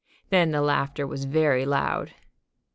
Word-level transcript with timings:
Then 0.31 0.49
the 0.49 0.63
laughter 0.63 1.05
was 1.05 1.25
very 1.25 1.63
loud. 1.63 2.15